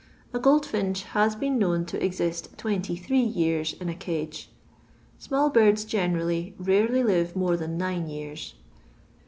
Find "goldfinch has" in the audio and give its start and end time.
0.39-1.35